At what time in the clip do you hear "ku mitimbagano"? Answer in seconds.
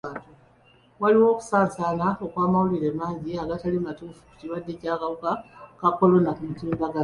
6.37-6.99